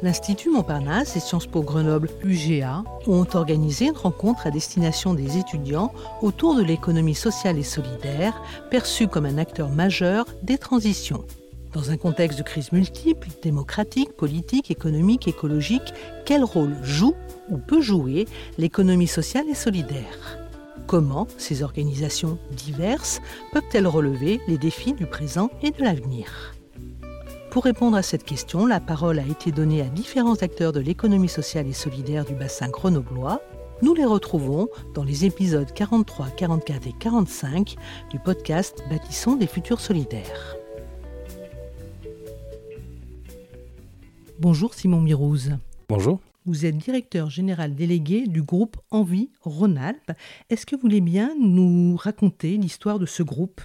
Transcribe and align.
L'Institut 0.00 0.50
Montparnasse 0.50 1.16
et 1.16 1.20
Sciences 1.20 1.46
Po 1.46 1.60
Grenoble 1.62 2.08
UGA 2.22 2.84
ont 3.08 3.26
organisé 3.34 3.86
une 3.86 3.96
rencontre 3.96 4.46
à 4.46 4.52
destination 4.52 5.12
des 5.12 5.38
étudiants 5.38 5.92
autour 6.22 6.54
de 6.54 6.62
l'économie 6.62 7.16
sociale 7.16 7.58
et 7.58 7.64
solidaire, 7.64 8.40
perçue 8.70 9.08
comme 9.08 9.26
un 9.26 9.38
acteur 9.38 9.70
majeur 9.70 10.26
des 10.44 10.56
transitions. 10.56 11.24
Dans 11.72 11.90
un 11.90 11.96
contexte 11.96 12.38
de 12.38 12.44
crise 12.44 12.70
multiple, 12.70 13.28
démocratique, 13.42 14.12
politique, 14.16 14.70
économique, 14.70 15.26
écologique, 15.26 15.92
quel 16.24 16.44
rôle 16.44 16.76
joue 16.82 17.14
ou 17.50 17.58
peut 17.58 17.80
jouer 17.80 18.28
l'économie 18.56 19.08
sociale 19.08 19.48
et 19.50 19.54
solidaire? 19.54 20.38
Comment 20.86 21.26
ces 21.38 21.64
organisations 21.64 22.38
diverses 22.52 23.20
peuvent-elles 23.52 23.88
relever 23.88 24.40
les 24.46 24.58
défis 24.58 24.92
du 24.92 25.06
présent 25.06 25.50
et 25.60 25.72
de 25.72 25.82
l'avenir? 25.82 26.54
Pour 27.50 27.64
répondre 27.64 27.96
à 27.96 28.02
cette 28.02 28.24
question, 28.24 28.66
la 28.66 28.78
parole 28.78 29.18
a 29.18 29.26
été 29.26 29.52
donnée 29.52 29.80
à 29.80 29.86
différents 29.86 30.42
acteurs 30.42 30.72
de 30.72 30.80
l'économie 30.80 31.28
sociale 31.28 31.66
et 31.66 31.72
solidaire 31.72 32.24
du 32.24 32.34
bassin 32.34 32.68
grenoblois. 32.68 33.40
Nous 33.80 33.94
les 33.94 34.04
retrouvons 34.04 34.68
dans 34.94 35.02
les 35.02 35.24
épisodes 35.24 35.72
43, 35.72 36.28
44 36.30 36.86
et 36.86 36.94
45 36.98 37.76
du 38.10 38.18
podcast 38.18 38.82
Bâtissons 38.90 39.36
des 39.36 39.46
futurs 39.46 39.80
solidaires. 39.80 40.56
Bonjour 44.38 44.74
Simon 44.74 45.00
Mirouz. 45.00 45.56
Bonjour. 45.88 46.20
Vous 46.44 46.66
êtes 46.66 46.76
directeur 46.76 47.30
général 47.30 47.74
délégué 47.74 48.26
du 48.26 48.42
groupe 48.42 48.76
Envie 48.90 49.30
Rhône-Alpes. 49.40 50.12
Est-ce 50.50 50.66
que 50.66 50.76
vous 50.76 50.82
voulez 50.82 51.00
bien 51.00 51.34
nous 51.40 51.96
raconter 51.96 52.56
l'histoire 52.56 52.98
de 52.98 53.06
ce 53.06 53.22
groupe 53.22 53.62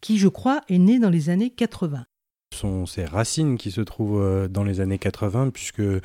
qui, 0.00 0.18
je 0.18 0.28
crois, 0.28 0.62
est 0.68 0.78
né 0.78 0.98
dans 0.98 1.10
les 1.10 1.30
années 1.30 1.50
80 1.50 2.06
sont 2.60 2.86
ces 2.86 3.04
racines 3.04 3.56
qui 3.56 3.70
se 3.70 3.80
trouvent 3.80 4.22
euh, 4.22 4.48
dans 4.48 4.64
les 4.64 4.80
années 4.80 4.98
80, 4.98 5.50
puisque 5.50 5.80
euh, 5.80 6.00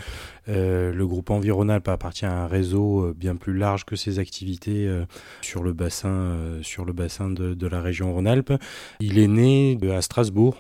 le 0.48 1.08
groupe 1.08 1.30
Environalp 1.30 1.88
appartient 1.88 2.26
à 2.26 2.44
un 2.44 2.48
réseau 2.48 3.08
euh, 3.08 3.14
bien 3.16 3.36
plus 3.36 3.56
large 3.58 3.86
que 3.86 3.96
ses 3.96 4.20
activités 4.20 4.90
sur 5.42 5.64
le 5.64 5.74
bassin, 5.74 6.38
sur 6.62 6.86
le 6.86 6.94
bassin 6.94 7.30
de, 7.30 7.54
de 7.54 7.68
la 7.68 7.82
région 7.82 8.14
Rhône-Alpes. 8.14 8.54
Il 9.00 9.20
est 9.20 9.28
né 9.28 9.78
à 9.92 10.02
Strasbourg 10.02 10.58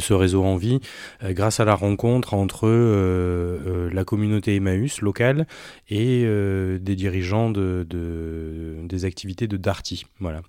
ce 0.00 0.14
réseau 0.14 0.44
en 0.44 0.56
vie 0.56 0.80
euh, 1.22 1.32
grâce 1.32 1.60
à 1.60 1.64
la 1.64 1.74
rencontre 1.74 2.34
entre 2.34 2.66
euh, 2.66 3.58
euh, 3.66 3.90
la 3.92 4.04
communauté 4.04 4.56
Emmaüs 4.56 5.00
locale 5.00 5.46
et 5.88 6.22
des 6.22 6.96
dirigeants 6.96 7.50
de, 7.50 7.86
des 8.82 9.04
activités 9.04 9.46
de 9.46 9.56
Darty. 9.56 10.06
Voilà. 10.20 10.40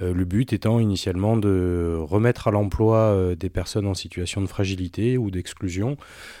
le 0.00 0.24
but 0.24 0.52
étant 0.52 0.78
initialement 0.78 1.36
de 1.36 1.96
remettre 2.00 2.46
à 2.48 2.50
l'emploi 2.50 3.34
des 3.36 3.50
personnes 3.50 3.86
en 3.86 3.94
situation 3.94 4.40
de 4.40 4.46
fragilité 4.46 5.18
ou 5.18 5.30
d'exclusion 5.30 5.96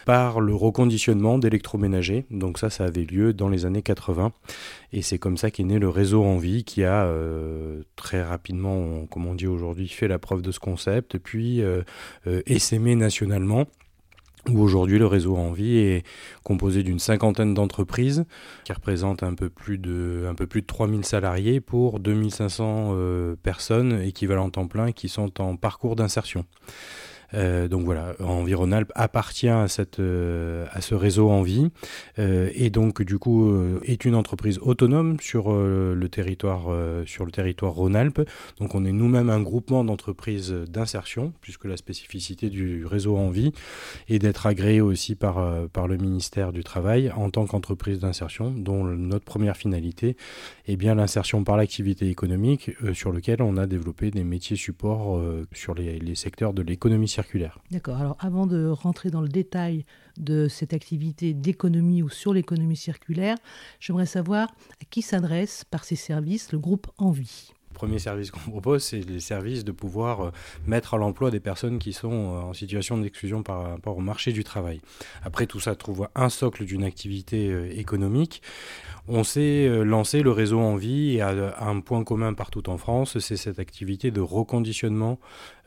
par 0.06 0.40
le 0.40 0.54
reconditionnement 0.54 1.38
d'électroménagers. 1.38 2.26
Donc 2.30 2.58
ça, 2.58 2.70
ça 2.70 2.84
avait 2.84 3.04
lieu 3.04 3.32
dans 3.32 3.48
les 3.48 3.66
années 3.66 3.82
80 3.82 4.32
et 4.92 5.02
c'est 5.02 5.18
comme 5.18 5.36
ça 5.36 5.50
qu'est 5.50 5.64
né 5.64 5.80
le 5.80 5.88
réseau 5.88 6.22
en 6.22 6.36
vie 6.36 6.62
qui 6.62 6.84
a 6.84 7.10
très 7.96 8.22
rapidement, 8.22 9.06
comme 9.06 9.26
on 9.26 9.34
dit 9.34 9.48
aujourd'hui, 9.48 9.88
fait 9.88 10.08
la 10.08 10.20
preuve 10.20 10.42
de 10.42 10.52
ce 10.52 10.60
concept, 10.60 11.18
puis 11.18 11.60
essaimé 12.46 12.94
nationalement 12.94 13.66
où 14.50 14.60
aujourd'hui 14.60 14.98
le 14.98 15.06
réseau 15.06 15.36
Envie 15.36 15.78
est 15.78 16.04
composé 16.42 16.82
d'une 16.82 16.98
cinquantaine 16.98 17.54
d'entreprises 17.54 18.24
qui 18.64 18.72
représentent 18.72 19.22
un 19.22 19.34
peu 19.34 19.48
plus 19.48 19.78
de, 19.78 20.26
un 20.28 20.34
peu 20.34 20.46
plus 20.46 20.60
de 20.60 20.66
3000 20.66 21.04
salariés 21.04 21.60
pour 21.60 22.00
2500 22.00 22.90
euh, 22.92 23.36
personnes 23.42 24.02
équivalentes 24.02 24.58
en 24.58 24.66
plein 24.66 24.92
qui 24.92 25.08
sont 25.08 25.40
en 25.40 25.56
parcours 25.56 25.96
d'insertion. 25.96 26.44
Euh, 27.32 27.68
donc 27.68 27.84
voilà, 27.84 28.14
Environalp 28.20 28.92
appartient 28.94 29.48
à, 29.48 29.68
cette, 29.68 30.00
euh, 30.00 30.66
à 30.72 30.80
ce 30.80 30.94
réseau 30.94 31.30
en 31.30 31.42
vie 31.42 31.70
euh, 32.18 32.50
et 32.54 32.70
donc 32.70 33.02
du 33.02 33.18
coup 33.18 33.52
est 33.84 34.04
une 34.04 34.14
entreprise 34.14 34.58
autonome 34.58 35.18
sur 35.20 35.52
le 35.52 36.08
territoire 36.08 36.68
sur 37.06 37.26
Rhône-Alpes. 37.62 38.28
Donc 38.58 38.74
on 38.74 38.84
est 38.84 38.92
nous-mêmes 38.92 39.30
un 39.30 39.40
groupement 39.40 39.84
d'entreprises 39.84 40.50
d'insertion 40.50 41.32
puisque 41.40 41.64
la 41.64 41.76
spécificité 41.76 42.50
du 42.50 42.84
réseau 42.86 43.16
en 43.16 43.30
vie 43.30 43.52
est 44.08 44.18
d'être 44.18 44.46
agréé 44.46 44.80
aussi 44.80 45.14
par, 45.14 45.68
par 45.68 45.88
le 45.88 45.96
ministère 45.96 46.52
du 46.52 46.64
Travail 46.64 47.10
en 47.16 47.30
tant 47.30 47.46
qu'entreprise 47.46 48.00
d'insertion 48.00 48.50
dont 48.50 48.84
notre 48.84 49.24
première 49.24 49.56
finalité 49.56 50.16
est 50.66 50.76
bien 50.76 50.94
l'insertion 50.94 51.44
par 51.44 51.56
l'activité 51.56 52.08
économique 52.08 52.70
sur 52.92 53.12
lequel 53.12 53.42
on 53.42 53.56
a 53.56 53.66
développé 53.66 54.10
des 54.10 54.24
métiers 54.24 54.56
supports 54.56 55.20
sur 55.52 55.74
les, 55.74 55.98
les 55.98 56.14
secteurs 56.14 56.52
de 56.52 56.62
l'économie 56.62 57.08
D'accord. 57.70 57.96
Alors 57.96 58.16
avant 58.20 58.46
de 58.46 58.66
rentrer 58.66 59.10
dans 59.10 59.20
le 59.20 59.28
détail 59.28 59.84
de 60.18 60.48
cette 60.48 60.74
activité 60.74 61.32
d'économie 61.32 62.02
ou 62.02 62.08
sur 62.08 62.34
l'économie 62.34 62.76
circulaire, 62.76 63.36
j'aimerais 63.80 64.06
savoir 64.06 64.48
à 64.82 64.84
qui 64.90 65.02
s'adresse 65.02 65.64
par 65.64 65.84
ces 65.84 65.96
services 65.96 66.52
le 66.52 66.58
groupe 66.58 66.88
Envie. 66.98 67.53
Premier 67.74 67.98
service 67.98 68.30
qu'on 68.30 68.50
propose, 68.50 68.82
c'est 68.82 69.00
les 69.00 69.20
services 69.20 69.64
de 69.64 69.72
pouvoir 69.72 70.20
euh, 70.20 70.30
mettre 70.66 70.94
à 70.94 70.96
l'emploi 70.96 71.30
des 71.30 71.40
personnes 71.40 71.78
qui 71.78 71.92
sont 71.92 72.12
euh, 72.12 72.40
en 72.40 72.54
situation 72.54 72.96
d'exclusion 72.96 73.42
par 73.42 73.70
rapport 73.70 73.98
au 73.98 74.00
marché 74.00 74.32
du 74.32 74.44
travail. 74.44 74.80
Après, 75.24 75.46
tout 75.46 75.60
ça 75.60 75.74
trouve 75.74 76.08
un 76.14 76.28
socle 76.28 76.64
d'une 76.64 76.84
activité 76.84 77.50
euh, 77.50 77.70
économique. 77.76 78.40
On 79.08 79.22
s'est 79.22 79.68
lancé 79.84 80.22
le 80.22 80.30
réseau 80.30 80.60
en 80.60 80.76
vie 80.76 81.16
et 81.16 81.20
un 81.20 81.80
point 81.80 82.04
commun 82.04 82.32
partout 82.32 82.70
en 82.70 82.78
France, 82.78 83.18
c'est 83.18 83.36
cette 83.36 83.58
activité 83.58 84.10
de 84.10 84.22
reconditionnement 84.22 85.18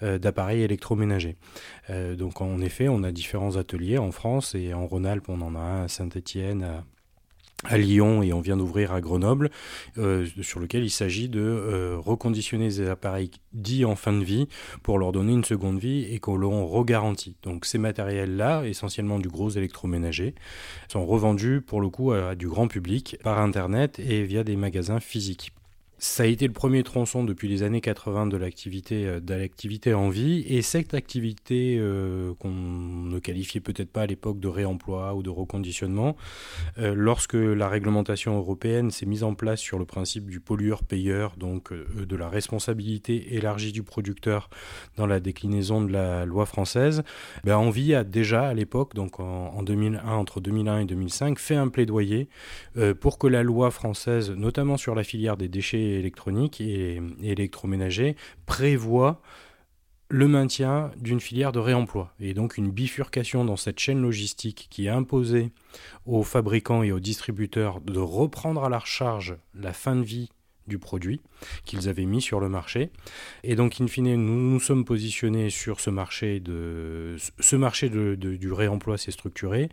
d'appareils 0.01 0.63
électroménagers. 0.63 1.37
donc 2.17 2.41
en 2.41 2.59
effet, 2.61 2.87
on 2.87 3.03
a 3.03 3.11
différents 3.11 3.55
ateliers 3.55 3.99
en 3.99 4.11
France 4.11 4.55
et 4.55 4.73
en 4.73 4.87
Rhône-Alpes, 4.87 5.29
on 5.29 5.41
en 5.41 5.53
a 5.53 5.59
un 5.59 5.83
à 5.83 5.87
Saint-Étienne, 5.87 6.81
Lyon 7.71 8.21
et 8.21 8.33
on 8.33 8.39
vient 8.39 8.55
d'ouvrir 8.55 8.93
à 8.93 9.01
Grenoble, 9.01 9.49
euh, 9.97 10.27
sur 10.41 10.59
lequel 10.59 10.83
il 10.83 10.91
s'agit 10.91 11.27
de 11.27 11.41
euh, 11.41 11.97
reconditionner 11.97 12.67
des 12.67 12.87
appareils 12.87 13.31
dits 13.51 13.83
en 13.83 13.95
fin 13.95 14.13
de 14.13 14.23
vie 14.23 14.47
pour 14.83 14.99
leur 14.99 15.11
donner 15.11 15.33
une 15.33 15.43
seconde 15.43 15.79
vie 15.79 16.05
et 16.05 16.19
qu'on 16.19 16.37
l'on 16.37 16.67
regarantit. 16.67 17.35
Donc 17.41 17.65
ces 17.65 17.79
matériels-là, 17.79 18.63
essentiellement 18.65 19.17
du 19.19 19.29
gros 19.29 19.49
électroménager, 19.49 20.35
sont 20.87 21.05
revendus 21.05 21.61
pour 21.61 21.81
le 21.81 21.89
coup 21.89 22.11
à 22.11 22.35
du 22.35 22.47
grand 22.47 22.67
public 22.67 23.17
par 23.23 23.39
Internet 23.39 23.99
et 23.99 24.23
via 24.23 24.43
des 24.43 24.55
magasins 24.55 24.99
physiques. 24.99 25.51
Ça 25.99 26.23
a 26.23 26.25
été 26.27 26.45
le 26.45 26.53
premier 26.53 26.83
tronçon 26.83 27.23
depuis 27.23 27.47
les 27.47 27.63
années 27.63 27.81
80 27.81 28.27
de 28.27 28.37
l'activité 28.37 29.07
euh, 29.07 29.19
de 29.19 29.93
en 29.95 30.09
vie. 30.09 30.45
Et 30.47 30.61
cette 30.61 30.93
activité 30.93 31.77
euh, 31.79 32.35
qu'on 32.35 32.51
ne 32.51 33.17
qualifiait 33.17 33.61
peut-être 33.61 33.89
pas 33.89 34.03
à 34.03 34.05
l'époque 34.05 34.39
de 34.39 34.47
réemploi 34.47 35.15
ou 35.15 35.23
de 35.23 35.31
reconditionnement, 35.31 36.15
euh, 36.77 36.93
lorsque 36.95 37.33
la 37.33 37.67
réglementation 37.67 38.37
européenne 38.37 38.91
s'est 38.91 39.07
mise 39.07 39.23
en 39.23 39.33
place 39.33 39.59
sur 39.59 39.79
le 39.79 39.85
principe 39.85 40.29
du 40.29 40.39
pollueur-payeur, 40.39 41.35
donc 41.35 41.73
de 41.73 42.15
la 42.15 42.29
responsabilité 42.29 43.35
élargie 43.35 43.71
du 43.71 43.81
producteur 43.81 44.51
dans 44.97 45.07
la 45.07 45.19
déclinaison 45.19 45.81
de 45.81 45.91
la 45.91 46.25
loi 46.25 46.45
française, 46.45 47.03
ben 47.43 47.57
Envie 47.57 47.95
a 47.95 48.03
déjà 48.03 48.47
à 48.47 48.53
l'époque, 48.53 48.93
donc 48.93 49.19
en, 49.19 49.63
2001, 49.63 50.03
entre 50.05 50.41
2001 50.41 50.79
et 50.79 50.85
2005, 50.85 51.39
fait 51.39 51.55
un 51.55 51.69
plaidoyer 51.69 52.29
pour 52.99 53.17
que 53.17 53.27
la 53.27 53.41
loi 53.43 53.71
française, 53.71 54.31
notamment 54.31 54.77
sur 54.77 54.93
la 54.93 55.03
filière 55.03 55.37
des 55.37 55.47
déchets 55.47 55.86
électronique 55.95 56.61
et, 56.61 57.01
électroménager 57.21 58.15
prévoit 58.45 59.21
le 60.09 60.27
maintien 60.27 60.91
d'une 60.97 61.19
filière 61.19 61.51
de 61.51 61.59
réemploi 61.59 62.13
et 62.19 62.33
donc 62.33 62.57
une 62.57 62.71
bifurcation 62.71 63.43
dans 63.43 63.57
cette 63.57 63.79
chaîne 63.79 64.01
logistique 64.01 64.67
qui 64.69 64.87
a 64.87 64.95
imposé 64.95 65.51
aux 66.05 66.23
fabricants 66.23 66.81
et 66.83 66.93
aux 66.93 66.99
distributeurs 66.99 67.81
de 67.81 67.99
reprendre 67.99 68.63
à 68.63 68.69
leur 68.69 68.87
charge 68.87 69.35
la 69.53 69.73
fin 69.73 69.95
de 69.95 70.03
vie 70.03 70.29
du 70.67 70.79
produit 70.79 71.21
qu'ils 71.65 71.89
avaient 71.89 72.05
mis 72.05 72.21
sur 72.21 72.39
le 72.39 72.49
marché. 72.49 72.91
Et 73.43 73.55
donc, 73.55 73.79
in 73.79 73.87
fine, 73.87 74.15
nous 74.15 74.51
nous 74.51 74.59
sommes 74.59 74.85
positionnés 74.85 75.49
sur 75.49 75.79
ce 75.79 75.89
marché, 75.89 76.39
de, 76.39 77.15
ce 77.39 77.55
marché 77.55 77.89
de, 77.89 78.15
du 78.15 78.51
réemploi 78.51 78.97
s'est 78.97 79.11
structuré. 79.11 79.69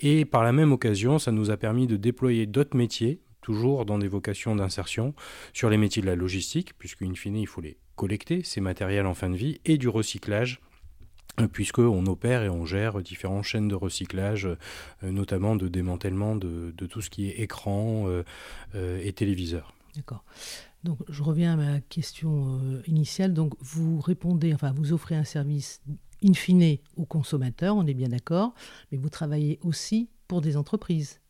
Et 0.00 0.24
par 0.24 0.44
la 0.44 0.52
même 0.52 0.72
occasion, 0.72 1.18
ça 1.18 1.32
nous 1.32 1.50
a 1.50 1.56
permis 1.56 1.86
de 1.86 1.96
déployer 1.96 2.46
d'autres 2.46 2.76
métiers 2.76 3.20
toujours 3.46 3.86
dans 3.86 3.98
des 3.98 4.08
vocations 4.08 4.56
d'insertion, 4.56 5.14
sur 5.52 5.70
les 5.70 5.76
métiers 5.76 6.02
de 6.02 6.08
la 6.08 6.16
logistique, 6.16 6.76
puisqu'in 6.76 7.14
fine, 7.14 7.36
il 7.36 7.46
faut 7.46 7.60
les 7.60 7.78
collecter, 7.94 8.42
ces 8.42 8.60
matériels 8.60 9.06
en 9.06 9.14
fin 9.14 9.30
de 9.30 9.36
vie, 9.36 9.60
et 9.64 9.78
du 9.78 9.88
recyclage, 9.88 10.60
euh, 11.38 11.46
puisqu'on 11.46 12.04
opère 12.06 12.42
et 12.42 12.48
on 12.48 12.64
gère 12.66 13.00
différentes 13.02 13.44
chaînes 13.44 13.68
de 13.68 13.76
recyclage, 13.76 14.46
euh, 14.46 14.56
notamment 15.12 15.54
de 15.54 15.68
démantèlement 15.68 16.34
de, 16.34 16.72
tout 16.90 17.00
ce 17.00 17.08
qui 17.08 17.28
est 17.28 17.38
écran 17.40 18.06
euh, 18.08 19.00
et 19.00 19.12
téléviseur. 19.12 19.72
D'accord. 19.94 20.24
Donc, 20.82 20.98
je 21.08 21.22
reviens 21.22 21.52
à 21.52 21.56
ma 21.56 21.80
question 21.80 22.60
initiale. 22.88 23.32
Donc, 23.32 23.54
vous 23.60 24.00
répondez, 24.00 24.54
enfin, 24.54 24.72
vous 24.72 24.92
offrez 24.92 25.14
un 25.14 25.24
service 25.24 25.80
in 26.24 26.34
fine 26.34 26.78
aux 26.96 27.06
consommateurs, 27.06 27.76
on 27.76 27.86
est 27.86 27.94
bien 27.94 28.08
d'accord, 28.08 28.54
mais 28.90 28.98
vous 28.98 29.08
travaillez 29.08 29.60
aussi 29.62 30.08
pour 30.26 30.40
des 30.40 30.56
entreprises. 30.56 31.20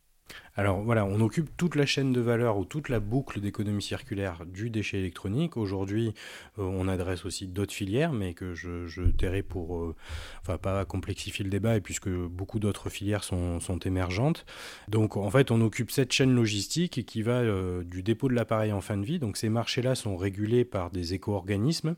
Alors 0.59 0.81
voilà, 0.81 1.05
on 1.05 1.21
occupe 1.21 1.55
toute 1.55 1.75
la 1.75 1.85
chaîne 1.85 2.11
de 2.11 2.19
valeur 2.19 2.57
ou 2.57 2.65
toute 2.65 2.89
la 2.89 2.99
boucle 2.99 3.39
d'économie 3.39 3.83
circulaire 3.83 4.43
du 4.43 4.71
déchet 4.71 4.97
électronique. 4.97 5.55
Aujourd'hui, 5.55 6.15
euh, 6.57 6.63
on 6.63 6.87
adresse 6.87 7.25
aussi 7.25 7.45
d'autres 7.45 7.75
filières, 7.75 8.11
mais 8.11 8.33
que 8.33 8.55
je, 8.55 9.11
tairai 9.11 9.43
pour, 9.43 9.77
euh, 9.77 9.95
enfin 10.41 10.57
pas 10.57 10.83
complexifier 10.83 11.43
le 11.43 11.51
débat, 11.51 11.77
et 11.77 11.81
puisque 11.81 12.09
beaucoup 12.09 12.57
d'autres 12.57 12.89
filières 12.89 13.23
sont, 13.23 13.59
émergentes. 13.85 14.47
Donc 14.87 15.15
en 15.15 15.29
fait, 15.29 15.51
on 15.51 15.61
occupe 15.61 15.91
cette 15.91 16.11
chaîne 16.11 16.33
logistique 16.33 17.05
qui 17.05 17.21
va 17.21 17.41
euh, 17.41 17.83
du 17.83 18.01
dépôt 18.01 18.27
de 18.27 18.33
l'appareil 18.33 18.71
en 18.71 18.81
fin 18.81 18.97
de 18.97 19.05
vie. 19.05 19.19
Donc 19.19 19.37
ces 19.37 19.49
marchés-là 19.49 19.93
sont 19.93 20.17
régulés 20.17 20.65
par 20.65 20.89
des 20.89 21.13
éco-organismes. 21.13 21.95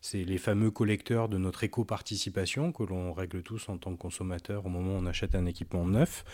C'est 0.00 0.24
les 0.24 0.38
fameux 0.38 0.72
collecteurs 0.72 1.28
de 1.28 1.38
notre 1.38 1.62
éco-participation 1.62 2.72
que 2.72 2.82
l'on 2.82 3.12
règle 3.12 3.44
tous 3.44 3.68
en 3.68 3.78
tant 3.78 3.92
que 3.92 3.98
consommateur 3.98 4.66
au 4.66 4.68
moment 4.68 4.96
où 4.96 4.98
on 5.00 5.06
achète 5.06 5.36
un 5.36 5.46
équipement 5.46 5.86
neuf. 5.86 6.24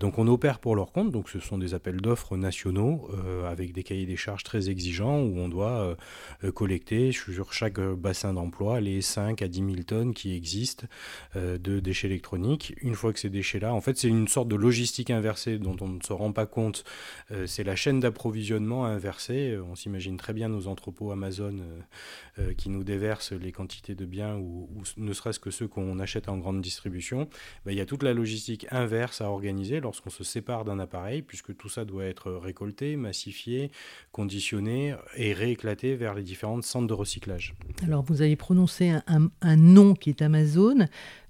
donc 0.00 0.18
on 0.18 0.26
opère 0.26 0.58
pour 0.58 0.74
leur 0.74 0.87
compte. 0.92 1.10
Donc 1.10 1.28
ce 1.28 1.40
sont 1.40 1.58
des 1.58 1.74
appels 1.74 2.00
d'offres 2.00 2.36
nationaux 2.36 3.08
euh, 3.12 3.50
avec 3.50 3.72
des 3.72 3.82
cahiers 3.82 4.06
des 4.06 4.16
charges 4.16 4.44
très 4.44 4.70
exigeants 4.70 5.20
où 5.20 5.38
on 5.38 5.48
doit 5.48 5.78
euh, 5.78 5.94
euh, 6.44 6.52
collecter 6.52 7.12
sur 7.12 7.52
chaque 7.52 7.80
bassin 7.80 8.34
d'emploi 8.34 8.80
les 8.80 9.00
5 9.00 9.42
à 9.42 9.48
10 9.48 9.58
000 9.58 9.82
tonnes 9.86 10.14
qui 10.14 10.34
existent 10.34 10.86
de 11.34 11.80
déchets 11.80 12.08
électroniques. 12.08 12.74
Une 12.80 12.94
fois 12.94 13.12
que 13.12 13.20
ces 13.20 13.30
déchets-là, 13.30 13.72
en 13.72 13.80
fait 13.80 13.96
c'est 13.96 14.08
une 14.08 14.28
sorte 14.28 14.48
de 14.48 14.56
logistique 14.56 15.10
inversée 15.10 15.58
dont 15.58 15.76
on 15.80 15.88
ne 15.88 16.00
se 16.00 16.12
rend 16.12 16.32
pas 16.32 16.46
compte. 16.46 16.84
c'est 17.46 17.64
la 17.64 17.76
chaîne 17.76 18.00
d'approvisionnement 18.00 18.86
inversée. 18.86 19.58
On 19.70 19.74
s'imagine 19.74 20.16
très 20.16 20.32
bien 20.32 20.48
nos 20.48 20.66
entrepôts 20.66 21.12
Amazon 21.12 21.56
qui 22.56 22.70
nous 22.70 22.84
déversent 22.84 23.32
les 23.32 23.52
quantités 23.52 23.94
de 23.94 24.04
biens 24.04 24.36
ou, 24.36 24.68
ne 24.96 25.12
serait-ce 25.12 25.40
que 25.40 25.50
ceux 25.50 25.68
qu'on 25.68 25.98
achète 25.98 26.28
en 26.28 26.38
grande 26.38 26.60
distribution. 26.60 27.28
Ben, 27.64 27.72
il 27.72 27.78
y 27.78 27.80
a 27.80 27.86
toute 27.86 28.02
la 28.02 28.14
logistique 28.14 28.66
inverse 28.70 29.20
à 29.20 29.30
organiser 29.30 29.80
lorsqu'on 29.80 30.10
se 30.10 30.24
sépare 30.24 30.64
d'un 30.64 30.77
appareil, 30.78 31.22
puisque 31.22 31.56
tout 31.56 31.68
ça 31.68 31.84
doit 31.84 32.04
être 32.04 32.32
récolté, 32.32 32.96
massifié, 32.96 33.70
conditionné 34.12 34.94
et 35.16 35.32
rééclaté 35.32 35.96
vers 35.96 36.14
les 36.14 36.22
différents 36.22 36.60
centres 36.62 36.86
de 36.86 36.94
recyclage. 36.94 37.54
Alors, 37.82 38.02
vous 38.02 38.22
avez 38.22 38.36
prononcé 38.36 38.92
un, 39.06 39.56
nom 39.56 39.94
qui 39.94 40.10
est 40.10 40.22
Amazon. 40.22 40.86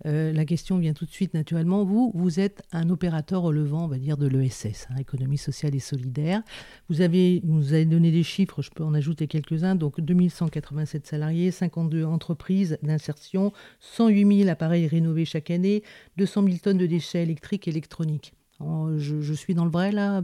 Euh, 0.07 0.33
la 0.33 0.45
question 0.45 0.79
vient 0.79 0.93
tout 0.93 1.05
de 1.05 1.11
suite 1.11 1.35
naturellement. 1.35 1.85
Vous, 1.85 2.13
vous 2.15 2.41
êtes 2.41 2.63
un 2.73 2.89
opérateur 2.91 3.43
relevant, 3.43 3.85
on 3.85 3.89
va 3.89 3.99
dire, 3.99 4.17
de 4.17 4.27
l'ESS, 4.27 4.87
hein, 4.91 4.97
économie 4.99 5.39
sociale 5.39 5.75
et 5.75 5.81
solidaire. 5.81 6.43
Vous 6.89 7.01
avez, 7.01 7.41
vous 7.45 7.73
avez 7.73 7.85
donné 7.85 8.11
des 8.11 8.23
chiffres, 8.23 8.63
je 8.63 8.71
peux 8.71 8.85
en 8.85 8.95
ajouter 8.95 9.27
quelques-uns. 9.27 9.75
Donc, 9.75 10.01
2187 10.01 11.07
salariés, 11.07 11.51
52 11.51 12.05
entreprises 12.05 12.79
d'insertion, 12.83 13.53
108 13.81 14.39
000 14.39 14.51
appareils 14.51 14.87
rénovés 14.87 15.25
chaque 15.25 15.51
année, 15.51 15.83
200 16.17 16.45
000 16.45 16.57
tonnes 16.59 16.79
de 16.79 16.87
déchets 16.87 17.23
électriques 17.23 17.69
et 17.69 17.71
électroniques. 17.71 18.33
Oh, 18.61 18.91
je, 18.99 19.33
suis 19.33 19.55
dans 19.55 19.65
le 19.65 19.71
vrai 19.71 19.93
là 19.93 20.21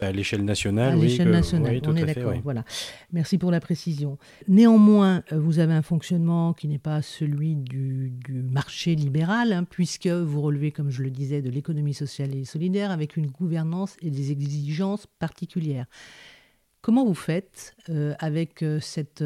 à 0.00 0.10
l'échelle 0.10 0.44
nationale, 0.44 0.94
à 0.94 0.96
l'échelle 0.96 1.30
nationale, 1.30 1.80
on 1.86 1.94
est 1.94 2.04
d'accord. 2.04 2.34
Voilà. 2.42 2.64
Merci 3.12 3.38
pour 3.38 3.52
la 3.52 3.60
précision. 3.60 4.18
Néanmoins, 4.48 5.22
euh, 5.30 5.38
vous 5.38 5.60
avez 5.60 5.72
un 5.72 5.82
fonctionnement 5.82 6.52
qui 6.52 6.66
n'est 6.66 6.80
pas 6.80 7.00
celui 7.00 7.54
du, 7.54 8.12
marché 8.28 8.96
libéral, 8.96 9.52
hein, 9.52 9.62
puisque 9.62 10.08
vous 10.08 10.40
relevez, 10.42 10.72
comme 10.72 10.90
je 10.90 11.02
le 11.04 11.10
disais, 11.10 11.42
de 11.42 11.50
l'économie 11.50 11.94
sociale 11.94 12.34
et 12.34 12.44
solidaire 12.44 12.90
avec 12.90 13.16
une 13.16 13.28
gouvernance 13.28 13.96
et 14.02 14.10
des 14.10 14.32
exigences 14.32 15.06
particulières. 15.20 15.86
Comment 16.80 17.06
vous 17.06 17.14
faites 17.14 17.76
euh, 17.88 18.14
avec 18.18 18.62
euh, 18.62 18.80
cette 18.80 19.22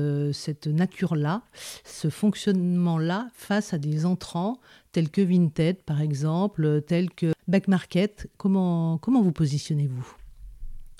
nature-là, 0.66 1.43
ce 1.84 2.10
fonctionnement-là, 2.10 3.28
face 3.32 3.72
à 3.72 3.78
des 3.78 4.05
entrants 4.05 4.60
tels 4.93 5.08
que 5.08 5.22
Vinted, 5.22 5.82
par 5.82 6.02
exemple, 6.02 6.82
tels 6.82 7.10
que 7.10 7.32
back 7.49 7.67
market, 7.67 8.31
comment, 8.37 8.99
comment 8.99 9.23
vous 9.23 9.33
positionnez-vous? 9.33 10.06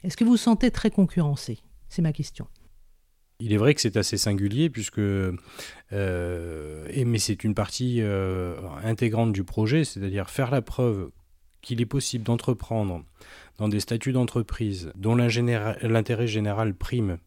Est-ce 0.03 0.17
que 0.17 0.25
vous 0.25 0.31
vous 0.31 0.37
sentez 0.37 0.71
très 0.71 0.91
concurrencé? 0.91 1.59
C'est 1.89 2.03
ma 2.03 2.13
question. 2.13 2.47
Il 3.41 3.53
est 3.53 3.57
vrai 3.57 3.75
que 3.75 3.81
c'est 3.81 3.97
assez 3.97 4.17
singulier 4.17 4.69
puisque, 4.69 4.99
euh, 4.99 5.33
et, 6.91 7.05
mais 7.05 7.19
c'est 7.19 7.45
une 7.45 7.55
partie 7.55 7.99
euh, 8.01 8.57
intégrante 8.83 9.33
du 9.33 9.45
projet, 9.45 9.85
c'est-à-dire 9.85 10.29
faire 10.29 10.51
la 10.51 10.61
preuve 10.61 11.11
qu'il 11.63 11.81
est 11.81 11.87
possible 11.87 12.25
d'entreprendre 12.25 13.05
dans 13.59 13.69
des 13.69 13.81
statuts 13.81 14.13
d'entreprise 14.13 14.93
dont 14.97 15.15
l'intérêt 15.15 16.27
général 16.27 16.75
prime 16.75 17.19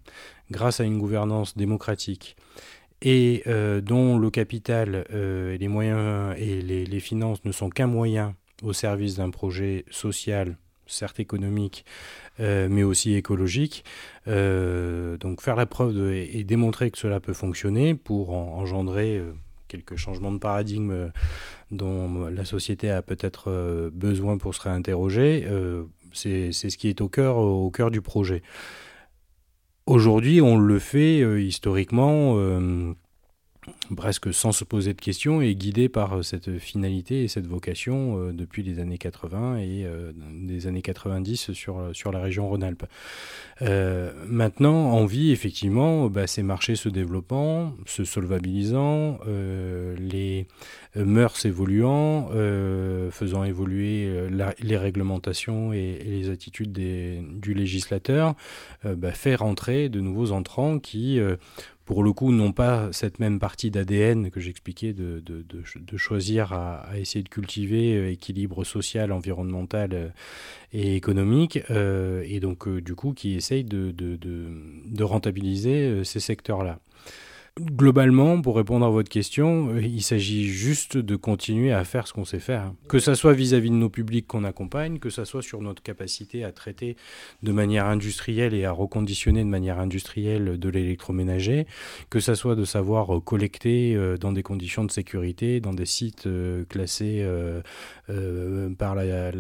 grâce 0.50 0.80
à 0.80 0.84
une 0.84 0.98
gouvernance 0.98 1.56
démocratique 1.56 2.36
et 3.02 3.44
euh, 3.48 3.82
dont 3.82 4.18
le 4.18 4.30
capital 4.30 5.06
et 5.12 5.58
les 5.58 5.68
moyens 5.68 6.36
et 6.38 6.62
les 6.62 7.00
finances 7.00 7.44
ne 7.46 7.52
sont 7.52 7.70
qu'un 7.70 7.88
moyen 7.88 8.36
au 8.62 8.74
service 8.74 9.16
d'un 9.16 9.30
projet 9.30 9.86
social, 9.90 10.58
certes 10.92 11.20
économique, 11.20 11.86
euh, 12.40 12.68
mais 12.70 12.84
aussi 12.84 13.14
écologique. 13.16 13.84
Euh, 14.28 15.18
donc 15.18 15.42
faire 15.42 15.56
la 15.56 15.66
preuve 15.66 16.14
et, 16.14 16.44
démontrer 16.44 16.92
que 16.92 16.98
cela 16.98 17.20
peut 17.20 17.34
fonctionner 17.34 17.96
pour 17.96 18.34
engendrer 18.34 19.18
euh, 19.18 19.32
quelques 19.68 19.96
changements 19.96 20.32
de 20.32 20.40
paradigme 20.40 21.12
dont 21.72 22.26
la 22.28 22.44
société 22.44 22.90
a 22.90 23.02
peut-être 23.02 23.90
besoin 23.94 24.38
pour 24.38 24.54
se 24.54 24.60
réinterroger, 24.60 25.48
c'est 26.12 26.52
ce 26.52 26.78
qui 26.78 26.90
est 26.90 27.00
au 27.00 27.08
cœur, 27.08 27.38
au 27.38 27.72
cœur 27.72 27.90
du 27.90 28.02
projet. 28.02 28.44
Aujourd'hui, 29.86 30.42
on 30.42 30.58
le 30.58 30.78
fait 30.78 31.20
historiquement 31.42 32.36
presque 33.96 34.34
sans 34.34 34.52
se 34.52 34.64
poser 34.64 34.94
de 34.94 35.02
questions 35.02 35.42
et 35.42 35.54
guidé 35.56 35.90
par 35.90 36.18
euh, 36.18 36.24
cette 36.24 36.58
finalité 36.60 37.24
et 37.24 37.28
cette 37.28 37.48
vocation 37.48 38.18
euh, 38.18 38.32
depuis 38.32 38.64
les 38.64 38.80
années 38.80 38.98
80 38.98 39.58
et 39.58 39.86
euh, 39.86 40.12
des 40.34 40.68
années 40.68 40.82
90 40.82 41.52
sur, 41.52 41.90
sur 41.94 42.12
la 42.12 42.20
région 42.20 42.48
Rhône-Alpes. 42.48 42.86
maintenant, 44.28 44.96
on 44.96 45.06
vit 45.06 45.32
effectivement 45.32 46.08
bah, 46.10 46.28
ces 46.28 46.44
marchés 46.44 46.76
se 46.76 46.90
développant, 46.90 47.74
se 47.86 48.04
solvabilisant, 48.04 49.20
les 49.98 50.48
mœurs 50.96 51.46
évoluant, 51.46 52.30
faisant 53.12 53.44
évoluer 53.44 54.10
les 54.60 54.78
réglementations 54.78 55.74
et, 55.74 56.00
les 56.04 56.30
attitudes 56.30 56.72
des, 56.72 57.22
du 57.34 57.54
législateur, 57.54 58.36
bah, 58.84 59.12
faire 59.12 59.44
entrer 59.44 59.90
de 59.90 60.00
nouveaux 60.00 60.32
entrants 60.32 60.80
qui 60.80 61.20
pour 61.92 62.04
le 62.04 62.14
coup, 62.14 62.32
n'ont 62.32 62.54
pas 62.54 62.90
cette 62.92 63.20
même 63.20 63.40
partie 63.40 63.71
d'ADN 63.72 64.30
que 64.30 64.40
j'expliquais 64.40 64.94
de, 64.94 65.24
choisir 65.98 66.54
à, 66.54 66.86
essayer 66.98 67.24
de 67.24 67.30
cultiver 67.30 67.96
euh, 67.96 68.12
équilibre 68.12 68.64
social, 68.64 69.12
environnemental 69.12 69.90
euh, 69.94 70.10
et 70.74 70.96
économique, 70.96 71.60
euh, 71.70 72.24
et 72.26 72.40
donc 72.40 72.68
du 72.70 72.96
coup 72.96 73.14
qui 73.14 73.36
essayent 73.36 73.64
de, 73.64 75.04
rentabiliser 75.04 76.04
ces 76.04 76.20
secteurs-là. 76.20 76.80
Globalement, 77.60 78.42
pour 78.42 78.56
répondre 78.56 78.86
à 78.86 78.90
votre 78.90 79.10
question, 79.10 79.72
euh, 79.72 79.82
il 79.82 80.02
s'agit 80.02 80.46
juste 80.46 80.96
de 80.96 81.18
continuer 81.18 81.74
à 81.74 81.84
faire 81.84 82.08
ce 82.08 82.14
qu'on 82.14 82.24
sait 82.24 82.40
faire. 82.40 82.72
Que 82.88 82.98
ce 82.98 83.14
soit 83.14 83.34
vis-à-vis 83.34 83.70
de 83.70 83.76
nos 83.76 83.90
publics 83.90 84.26
qu'on 84.26 84.46
accompagne, 84.46 85.00
que 85.00 85.10
ce 85.10 85.26
soit 85.26 85.42
sur 85.42 85.62
notre 85.62 85.84
capacité 85.84 86.46
à 86.46 86.54
traiter 86.54 86.96
de 87.44 87.52
manière 87.52 87.88
industrielle 87.88 88.54
et 88.54 88.64
à 88.64 88.72
reconditionner 88.72 89.44
de 89.44 89.50
manière 89.50 89.80
industrielle 89.80 90.58
de 90.58 90.70
l'électroménager, 90.70 91.68
que 92.10 92.22
ce 92.22 92.36
soit 92.36 92.56
de 92.56 92.64
savoir 92.64 93.18
euh, 93.18 93.20
collecter 93.20 93.96
euh, 93.96 94.16
dans 94.16 94.32
des 94.32 94.44
conditions 94.44 94.86
de 94.86 94.92
sécurité, 94.92 95.60
dans 95.60 95.74
des 95.74 95.86
sites 95.86 96.30
classés 96.70 97.26
par 98.78 98.96
la, 98.96 99.32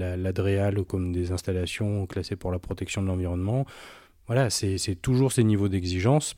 comme 0.85 1.13
des 1.13 1.31
installations 1.31 2.05
classées 2.07 2.35
pour 2.35 2.51
la 2.51 2.59
protection 2.59 3.01
de 3.01 3.07
l'environnement. 3.07 3.65
Voilà, 4.27 4.49
c'est 4.49 4.95
toujours 5.01 5.31
ces 5.31 5.43
niveaux 5.45 5.69
d'exigence 5.69 6.35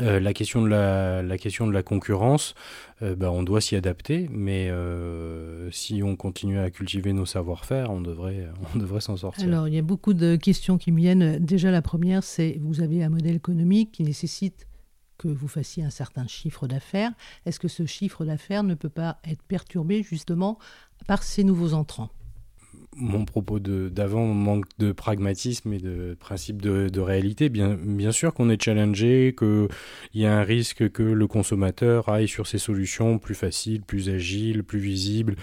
euh, 0.00 0.18
la, 0.18 0.32
question 0.32 0.62
de 0.62 0.68
la, 0.68 1.82
concurrence, 1.82 2.54
euh, 3.02 3.14
bah, 3.14 3.30
on 3.30 3.42
doit 3.42 3.60
s'y 3.60 3.76
adapter, 3.76 4.28
mais 4.30 4.68
euh, 4.68 5.70
si 5.70 6.02
on 6.02 6.16
continue 6.16 6.58
à 6.58 6.70
cultiver 6.70 7.12
nos 7.12 7.26
savoir-faire, 7.26 7.90
on 7.90 8.00
devrait, 8.00 8.48
on 8.74 8.78
devrait 8.78 9.00
s'en 9.00 9.16
sortir. 9.16 9.44
Alors, 9.44 9.68
il 9.68 9.74
y 9.74 9.78
a 9.78 9.82
beaucoup 9.82 10.14
de 10.14 10.36
questions 10.36 10.78
qui 10.78 10.90
me 10.90 10.98
viennent. 10.98 11.38
Déjà, 11.38 11.70
la 11.70 11.82
première, 11.82 12.24
c'est 12.24 12.58
vous 12.60 12.80
avez 12.80 13.04
un 13.04 13.10
modèle 13.10 13.36
économique 13.36 13.92
qui 13.92 14.02
nécessite 14.02 14.66
que 15.16 15.28
vous 15.28 15.48
fassiez 15.48 15.84
un 15.84 15.90
certain 15.90 16.26
chiffre 16.26 16.66
d'affaires. 16.66 17.12
Est-ce 17.46 17.60
que 17.60 17.68
ce 17.68 17.86
chiffre 17.86 18.24
d'affaires 18.24 18.64
ne 18.64 18.74
peut 18.74 18.88
pas 18.88 19.18
être 19.24 19.42
perturbé 19.42 20.02
justement 20.02 20.58
par 21.06 21.22
ces 21.22 21.44
nouveaux 21.44 21.72
entrants? 21.72 22.10
Mon 22.96 23.24
propos 23.24 23.58
d'avant 23.58 24.26
manque 24.26 24.66
de 24.78 24.92
pragmatisme 24.92 25.72
et 25.72 25.78
de 25.78 26.16
principe 26.18 26.62
de, 26.62 27.00
réalité. 27.00 27.48
Bien, 27.48 27.76
bien 27.80 28.12
sûr 28.12 28.32
qu'on 28.34 28.48
est 28.48 28.62
challengé, 28.62 29.34
qu'il 29.38 29.68
y 30.14 30.24
a 30.26 30.36
un 30.36 30.42
risque 30.42 30.90
que 30.90 31.02
le 31.02 31.26
consommateur 31.26 32.08
aille 32.08 32.28
sur 32.28 32.46
ces 32.46 32.58
solutions 32.58 33.18
plus 33.18 33.34
faciles, 33.34 33.82
plus 33.82 34.08
agiles, 34.08 34.64
plus 34.64 34.78
visibles, 34.78 35.36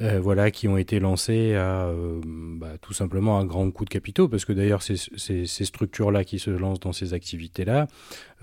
euh, 0.00 0.20
voilà, 0.20 0.50
qui 0.50 0.68
ont 0.68 0.78
été 0.78 1.00
lancées 1.00 1.54
à 1.54 1.86
euh, 1.86 2.20
bah, 2.24 2.78
tout 2.80 2.92
simplement 2.92 3.38
un 3.38 3.44
grand 3.44 3.70
coup 3.70 3.84
de 3.84 3.90
capitaux, 3.90 4.28
parce 4.28 4.44
que 4.44 4.52
d'ailleurs 4.52 4.82
ces, 4.82 4.96
ces, 4.96 5.64
structures-là 5.64 6.24
qui 6.24 6.38
se 6.38 6.50
lancent 6.50 6.80
dans 6.80 6.92
ces 6.92 7.14
activités-là 7.14 7.88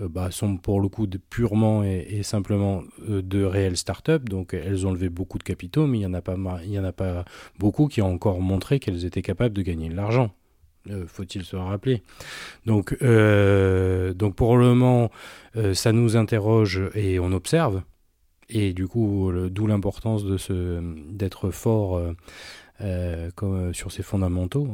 euh, 0.00 0.08
bah, 0.08 0.30
sont 0.30 0.56
pour 0.56 0.80
le 0.80 0.88
coup 0.88 1.06
de 1.06 1.18
purement 1.18 1.82
et, 1.82 2.22
simplement 2.22 2.82
de 3.08 3.42
réelles 3.42 3.76
startups, 3.76 4.18
donc 4.24 4.54
elles 4.54 4.86
ont 4.86 4.92
levé 4.92 5.08
beaucoup 5.08 5.38
de 5.38 5.42
capitaux, 5.42 5.86
mais 5.86 5.98
il 5.98 6.00
n'y 6.00 6.06
en, 6.06 6.10
en 6.10 6.84
a 6.84 6.92
pas 6.92 7.24
beaucoup 7.58 7.88
qui 7.88 8.02
ont 8.02 8.12
encore 8.12 8.40
montré 8.50 8.80
qu'elles 8.80 9.04
étaient 9.04 9.22
capables 9.22 9.54
de 9.54 9.62
gagner 9.62 9.88
de 9.88 9.96
l'argent. 9.96 10.30
Euh, 10.88 11.04
faut-il 11.06 11.44
se 11.44 11.56
rappeler. 11.56 12.02
Donc, 12.64 12.96
euh, 13.02 14.14
donc 14.14 14.34
pour 14.34 14.56
le 14.56 14.66
moment, 14.66 15.10
euh, 15.56 15.74
ça 15.74 15.92
nous 15.92 16.16
interroge 16.16 16.80
et 16.94 17.18
on 17.20 17.32
observe. 17.32 17.82
Et 18.48 18.72
du 18.72 18.88
coup, 18.88 19.30
d'où 19.50 19.66
l'importance 19.66 20.24
de 20.24 20.36
ce, 20.36 20.80
d'être 21.12 21.50
fort 21.50 22.02
comme, 23.36 23.72
sur 23.72 23.92
ces 23.92 24.02
fondamentaux. 24.02 24.68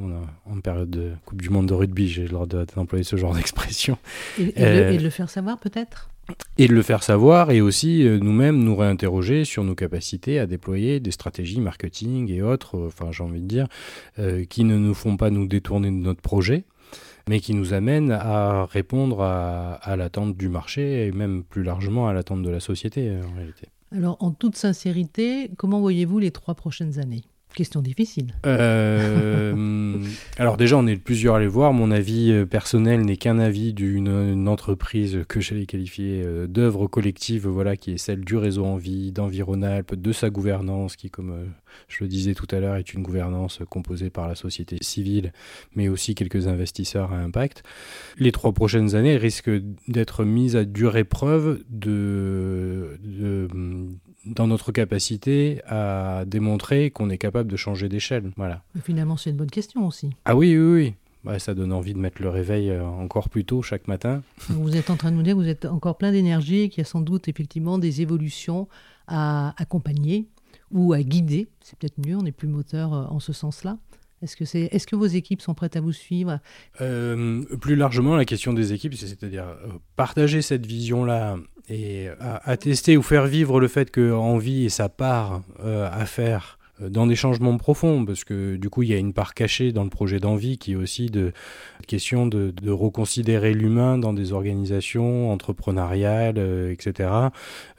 en 0.47 0.61
période 0.61 0.89
de 0.89 1.13
Coupe 1.27 1.43
du 1.43 1.51
Monde 1.51 1.67
de 1.67 1.75
rugby, 1.75 2.09
j'ai 2.09 2.23
le 2.23 2.29
droit 2.29 2.47
d'employer 2.47 3.05
ce 3.05 3.17
genre 3.17 3.35
d'expression. 3.37 3.99
et, 4.39 4.53
de 4.53 5.03
le 5.03 5.11
faire 5.11 5.29
savoir 5.29 5.59
peut-être? 5.59 6.09
Et 6.59 6.69
de 6.69 6.75
le 6.75 6.83
faire 6.83 7.03
savoir 7.03 7.51
et 7.51 7.61
aussi 7.61 8.07
euh, 8.07 8.19
nous-mêmes 8.19 8.63
nous 8.63 8.77
réinterroger 8.77 9.45
sur 9.45 9.65
nos 9.65 9.75
capacités 9.75 10.39
à 10.39 10.47
déployer 10.47 11.01
des 11.01 11.11
stratégies 11.11 11.61
marketing 11.61 12.31
et 12.31 12.43
autres, 12.43 12.77
euh, 12.77 12.87
enfin 12.87 13.13
j'ai 13.13 13.23
envie 13.23 13.41
de 13.41 13.47
dire, 13.47 13.67
euh, 14.19 14.45
qui 14.45 14.65
ne 14.65 14.77
nous 14.77 14.95
font 14.95 15.17
pas 15.17 15.31
nous 15.31 15.47
détourner 15.47 15.91
de 15.91 15.97
notre 15.97 16.23
projet, 16.23 16.65
mais 17.29 17.41
qui 17.41 17.55
nous 17.55 17.75
amènent 17.75 18.13
à 18.13 18.65
répondre 18.67 19.23
à, 19.23 19.75
à 19.75 19.97
l'attente 19.97 20.37
du 20.37 20.49
marché 20.49 21.07
et 21.07 21.13
même 21.13 21.45
plus 21.45 21.63
largement 21.63 22.09
à 22.09 22.13
l'attente 22.13 22.43
de 22.43 22.51
la 22.51 22.61
société 22.61 23.11
en 23.11 23.35
réalité. 23.35 23.69
Alors 23.93 24.17
en 24.21 24.33
toute 24.33 24.57
sincérité, 24.57 25.51
comment 25.57 25.81
voyez-vous 25.81 26.19
les 26.19 26.31
trois 26.31 26.55
prochaines 26.55 26.99
années? 26.99 27.25
Question 27.57 27.81
difficile. 27.81 28.35
Euh, 28.45 29.97
alors 30.37 30.59
déjà, 30.59 30.77
on 30.77 30.87
est 30.87 30.97
plusieurs 30.97 31.37
à 31.37 31.41
les 31.41 31.47
voir. 31.47 31.73
Mon 31.73 31.91
avis 31.91 32.31
euh, 32.31 32.45
personnel 32.45 33.01
n'est 33.01 33.17
qu'un 33.17 33.39
avis 33.39 33.73
d'une 33.73 34.47
entreprise 34.47 35.21
que 35.27 35.41
j'allais 35.41 35.65
qualifier 35.65 36.23
euh, 36.23 36.47
d'œuvre 36.47 36.87
collective, 36.87 37.49
voilà, 37.49 37.79
qui 37.79 37.93
est 37.93 37.97
celle 37.97 38.27
du 38.27 38.37
réseau 38.37 38.67
Envie, 38.67 39.11
d'Environalp, 39.11 39.95
de 39.95 40.13
sa 40.13 40.29
gouvernance, 40.29 40.97
qui, 40.97 41.09
comme 41.09 41.47
je 41.89 42.05
le 42.05 42.09
disais 42.09 42.35
tout 42.35 42.47
à 42.51 42.61
l'heure, 42.61 42.77
est 42.77 42.93
une 42.93 43.03
gouvernance 43.03 43.61
composée 43.71 44.11
par 44.11 44.29
la 44.29 44.35
société 44.35 44.77
civile, 44.83 45.33
mais 45.75 45.89
aussi 45.89 46.15
quelques 46.15 46.49
investisseurs 46.49 47.15
à 47.15 47.17
impact. 47.17 47.63
Les 48.19 48.33
trois 48.33 48.53
prochaines 48.53 48.95
années 48.95 49.17
risquent 49.17 49.63
d'être 49.89 50.25
mises 50.25 50.57
à 50.57 50.67
dure 50.67 50.99
épreuve 50.99 51.65
de, 51.71 52.99
de 53.03 53.49
dans 54.27 54.47
notre 54.47 54.73
capacité 54.73 55.61
à 55.67 56.25
démontrer 56.27 56.91
qu'on 56.91 57.11
est 57.11 57.19
capable 57.19 57.51
de 57.51 57.57
changer 57.57 57.89
d'échelle. 57.89 58.33
Voilà. 58.37 58.63
finalement, 58.83 59.17
c'est 59.17 59.31
une 59.31 59.37
bonne 59.37 59.51
question 59.51 59.87
aussi. 59.87 60.11
Ah 60.25 60.37
oui, 60.37 60.57
oui, 60.57 60.95
oui. 61.25 61.41
ça 61.41 61.55
donne 61.55 61.73
envie 61.73 61.95
de 61.95 61.99
mettre 61.99 62.21
le 62.21 62.29
réveil 62.29 62.71
euh, 62.71 62.85
encore 62.85 63.29
plus 63.29 63.45
tôt 63.45 63.63
chaque 63.63 63.89
matin. 63.89 64.23
Vous 64.49 64.77
êtes 64.77 64.91
en 64.91 64.97
train 64.97 65.11
de 65.11 65.17
nous 65.17 65.23
dire 65.23 65.35
que 65.35 65.41
vous 65.41 65.49
êtes 65.49 65.65
encore 65.65 65.97
plein 65.97 66.13
d'énergie 66.13 66.61
et 66.61 66.69
qu'il 66.69 66.79
y 66.79 66.87
a 66.87 66.89
sans 66.89 67.01
doute 67.01 67.29
effectivement 67.29 67.79
des 67.79 68.03
évolutions 68.03 68.69
à 69.07 69.55
accompagner 69.61 70.27
ou 70.71 70.93
à 70.93 71.03
guider. 71.03 71.49
C'est 71.63 71.79
peut-être 71.79 71.99
mieux, 72.05 72.17
on 72.17 72.25
est 72.27 72.33
plus 72.33 72.49
moteur 72.49 72.93
euh, 72.93 73.05
en 73.07 73.21
ce 73.21 73.33
sens-là. 73.33 73.79
Est-ce 74.23 74.87
que, 74.87 74.97
vos 74.97 75.07
équipes 75.07 75.43
sont 75.43 75.55
prêtes 75.55 75.77
à 75.77 75.81
vous 75.81 75.93
suivre? 75.93 76.39
Euh, 76.81 77.43
Plus 77.61 77.77
largement, 77.77 78.17
la 78.17 78.25
question 78.25 78.53
des 78.53 78.73
équipes, 78.73 78.95
c'est-à-dire 78.95 79.45
partager 79.97 80.43
cette 80.43 80.67
vision-là 80.67 81.37
et 81.69 82.09
attester 82.21 82.97
ou 82.97 83.03
faire 83.03 83.27
vivre 83.27 83.61
le 83.61 83.69
fait 83.69 83.91
que 83.91 84.13
Envie 84.13 84.65
et 84.65 84.69
sa 84.69 84.89
part 84.89 85.43
euh, 85.61 85.89
à 85.93 86.07
faire 86.07 86.59
euh, 86.61 86.66
dans 86.81 87.07
des 87.07 87.17
changements 87.17 87.57
profonds, 87.57 88.05
parce 88.05 88.25
que 88.25 88.57
du 88.57 88.69
coup, 88.69 88.83
il 88.83 88.91
y 88.91 88.95
a 88.95 88.99
une 88.99 89.13
part 89.13 89.35
cachée 89.35 89.73
dans 89.73 89.85
le 89.85 89.91
projet 89.91 90.21
d'envie 90.21 90.59
qui 90.59 90.73
est 90.73 90.77
aussi 90.77 91.07
de 91.07 91.33
question 91.87 92.27
de, 92.27 92.51
de 92.51 92.71
reconsidérer 92.71 93.55
l'humain 93.55 93.99
dans 93.99 94.13
des 94.13 94.33
organisations 94.33 95.31
entrepreneuriales, 95.33 96.37
euh, 96.39 96.73
etc., 96.73 97.11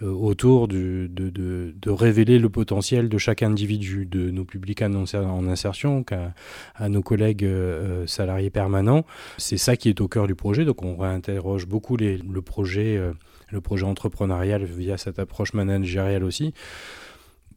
euh, 0.02 0.12
autour 0.12 0.68
de, 0.68 1.08
de, 1.12 1.30
de, 1.30 1.90
révéler 1.90 2.40
le 2.40 2.50
potentiel 2.50 3.10
de 3.10 3.18
chaque 3.18 3.44
individu, 3.44 4.06
de 4.06 4.32
nos 4.32 4.46
publics 4.46 4.82
en, 4.82 4.94
en 4.94 5.48
insertion 5.48 6.04
qu'à 6.04 6.34
à 6.76 6.90
nos 6.90 7.02
collègues 7.02 7.48
salariés 8.06 8.50
permanents. 8.50 9.06
C'est 9.38 9.58
ça 9.58 9.76
qui 9.76 9.90
est 9.90 10.02
au 10.02 10.08
cœur 10.08 10.28
du 10.28 10.36
projet, 10.36 10.66
donc 10.66 10.84
on 10.84 10.98
réinterroge 10.98 11.66
beaucoup 11.66 11.98
les, 11.98 12.18
le 12.18 12.42
projet 12.42 13.00
le 13.50 13.62
projet 13.62 13.86
entrepreneurial 13.86 14.64
via 14.66 14.98
cette 14.98 15.20
approche 15.20 15.54
managériale 15.54 16.24
aussi. 16.24 16.54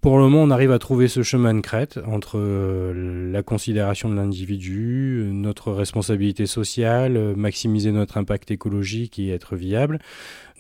Pour 0.01 0.17
le 0.17 0.25
moment, 0.25 0.43
on 0.43 0.51
arrive 0.51 0.73
à 0.73 0.79
trouver 0.79 1.09
ce 1.09 1.23
chemin 1.23 1.53
de 1.53 1.61
crête 1.61 2.01
entre 2.07 2.39
euh, 2.39 3.31
la 3.31 3.43
considération 3.43 4.09
de 4.09 4.15
l'individu, 4.15 5.29
notre 5.31 5.73
responsabilité 5.73 6.47
sociale, 6.47 7.19
euh, 7.19 7.35
maximiser 7.35 7.93
notre 7.93 8.17
impact 8.17 8.51
écologique 8.51 9.19
et 9.19 9.29
être 9.29 9.57
viable. 9.57 9.99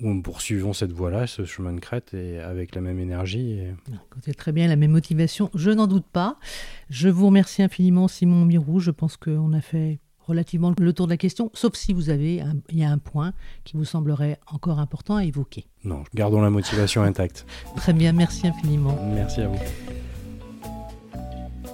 Nous 0.00 0.20
poursuivons 0.20 0.74
cette 0.74 0.92
voie-là, 0.92 1.26
ce 1.26 1.46
chemin 1.46 1.72
de 1.72 1.80
crête, 1.80 2.12
et 2.12 2.38
avec 2.38 2.74
la 2.74 2.82
même 2.82 2.98
énergie. 2.98 3.60
C'est 4.22 4.34
très 4.34 4.52
bien, 4.52 4.68
la 4.68 4.76
même 4.76 4.90
motivation, 4.90 5.50
je 5.54 5.70
n'en 5.70 5.86
doute 5.86 6.06
pas. 6.12 6.38
Je 6.90 7.08
vous 7.08 7.26
remercie 7.26 7.62
infiniment, 7.62 8.08
Simon 8.08 8.44
Mirou. 8.44 8.78
Je 8.78 8.90
pense 8.90 9.16
qu'on 9.16 9.54
a 9.54 9.62
fait 9.62 10.00
relativement 10.30 10.72
le 10.78 10.92
tour 10.92 11.06
de 11.06 11.12
la 11.12 11.16
question, 11.16 11.50
sauf 11.54 11.74
si 11.74 11.92
vous 11.92 12.10
avez 12.10 12.42
il 12.70 12.78
y 12.78 12.84
a 12.84 12.90
un 12.90 12.98
point 12.98 13.32
qui 13.64 13.76
vous 13.76 13.84
semblerait 13.84 14.38
encore 14.50 14.78
important 14.78 15.16
à 15.16 15.24
évoquer. 15.24 15.66
Non, 15.84 16.02
gardons 16.14 16.40
la 16.40 16.50
motivation 16.50 17.02
intacte. 17.02 17.46
Très 17.76 17.92
bien, 17.92 18.12
merci 18.12 18.46
infiniment. 18.46 18.96
Merci 19.14 19.42
à 19.42 19.48
vous. 19.48 19.58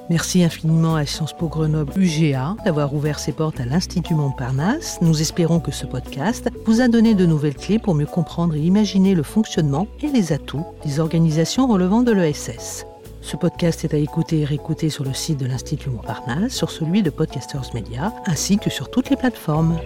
Merci 0.09 0.45
infiniment 0.45 0.95
à 0.95 1.05
Sciences 1.05 1.33
Po 1.33 1.49
Grenoble 1.49 1.93
UGA 1.97 2.57
d'avoir 2.65 2.95
ouvert 2.95 3.19
ses 3.19 3.33
portes 3.33 3.59
à 3.59 3.65
l'Institut 3.65 4.15
Montparnasse. 4.15 4.99
Nous 5.03 5.21
espérons 5.21 5.59
que 5.59 5.73
ce 5.73 5.85
podcast 5.85 6.49
vous 6.65 6.81
a 6.81 6.87
donné 6.87 7.15
de 7.15 7.27
nouvelles 7.27 7.57
clés 7.57 7.81
pour 7.81 7.97
mieux 7.97 8.07
comprendre 8.07 8.55
et 8.55 8.61
imaginer 8.61 9.17
le 9.17 9.25
fonctionnement 9.25 9.89
et 10.01 10.09
les 10.09 10.33
atouts 10.33 10.65
des 10.85 11.01
organisations 11.01 11.67
relevant 11.67 12.03
de 12.03 12.13
l'ESS. 12.13 12.87
Ce 13.27 13.37
podcast 13.37 13.85
est 13.85 13.93
à 13.93 13.97
écouter 13.97 14.43
et 14.43 14.45
réécouter 14.45 14.89
sur 14.89 15.03
le 15.03 15.13
site 15.13 15.41
de 15.41 15.47
l'Institut 15.47 15.91
Montparnasse, 15.91 16.53
sur 16.53 16.71
celui 16.71 17.03
de 17.03 17.11
Podcasters 17.11 17.75
Media, 17.75 18.15
ainsi 18.25 18.57
que 18.57 18.71
sur 18.71 18.89
toutes 18.89 19.11
les 19.11 19.17
plateformes. 19.17 19.81